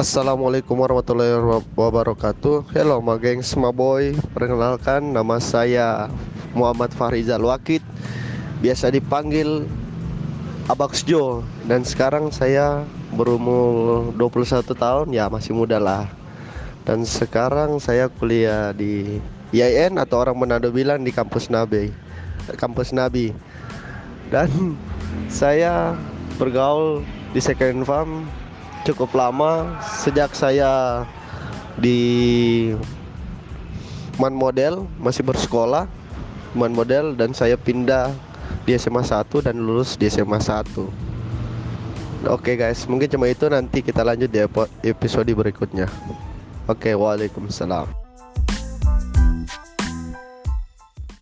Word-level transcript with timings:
Assalamualaikum 0.00 0.80
warahmatullahi 0.80 1.60
wabarakatuh. 1.76 2.72
Hello 2.72 3.04
my 3.04 3.20
gengs, 3.20 3.52
my 3.52 3.68
boy. 3.68 4.16
Perkenalkan 4.32 5.12
nama 5.12 5.36
saya 5.36 6.08
Muhammad 6.56 6.88
Farizal 6.96 7.44
Wakid. 7.44 7.84
Biasa 8.64 8.88
dipanggil 8.88 9.68
Abax 10.72 11.04
Jo 11.04 11.44
Dan 11.68 11.84
sekarang 11.84 12.32
saya 12.32 12.88
berumur 13.12 14.08
21 14.16 14.72
tahun. 14.72 15.12
Ya 15.12 15.28
masih 15.28 15.52
muda 15.52 15.76
lah. 15.76 16.08
Dan 16.88 17.04
sekarang 17.04 17.76
saya 17.76 18.08
kuliah 18.08 18.72
di 18.72 19.20
IAIN 19.52 20.00
atau 20.00 20.24
orang 20.24 20.40
Manado 20.40 20.72
bilang 20.72 21.04
di 21.04 21.12
kampus 21.12 21.52
Nabi 21.52 21.92
Kampus 22.56 22.96
Nabi. 22.96 23.36
Dan 24.32 24.80
saya 25.28 25.92
bergaul 26.40 27.04
di 27.36 27.40
second 27.44 27.84
farm 27.84 28.24
cukup 28.84 29.12
lama 29.12 29.76
sejak 29.84 30.32
saya 30.32 31.04
di 31.76 32.00
Man 34.16 34.36
Model 34.36 34.88
masih 35.00 35.24
bersekolah 35.24 35.88
Man 36.56 36.72
Model 36.72 37.16
dan 37.16 37.32
saya 37.32 37.56
pindah 37.56 38.12
di 38.64 38.76
SMA 38.76 39.04
1 39.04 39.24
dan 39.44 39.56
lulus 39.60 39.96
di 39.96 40.08
SMA 40.08 40.40
1 40.40 41.10
Oke 42.28 42.52
guys, 42.52 42.84
mungkin 42.84 43.08
cuma 43.08 43.32
itu 43.32 43.48
nanti 43.48 43.80
kita 43.80 44.04
lanjut 44.04 44.28
di 44.28 44.44
episode 44.84 45.32
berikutnya. 45.32 45.88
Oke, 46.68 46.92
waalaikumsalam. 46.92 47.99